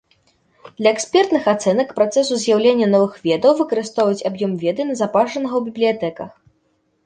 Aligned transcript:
Для 0.77 0.91
экспертных 0.95 1.43
ацэнак 1.53 1.93
працэсу 1.99 2.39
з'яўлення 2.45 2.87
новых 2.95 3.13
ведаў 3.27 3.51
выкарыстоўваюць 3.61 4.25
аб'ём 4.33 4.59
веды, 4.67 4.81
назапашанага 4.91 5.51
ў 5.57 5.61
бібліятэках. 5.71 6.29